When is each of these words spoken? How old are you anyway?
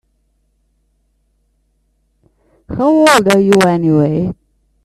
How 2.75 2.89
old 3.05 3.27
are 3.27 3.39
you 3.39 3.53
anyway? 3.61 4.33